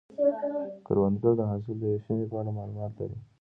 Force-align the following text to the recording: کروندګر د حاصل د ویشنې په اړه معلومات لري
کروندګر 0.85 1.33
د 1.37 1.41
حاصل 1.51 1.75
د 1.79 1.83
ویشنې 1.91 2.25
په 2.31 2.35
اړه 2.41 2.51
معلومات 2.57 2.91
لري 2.99 3.17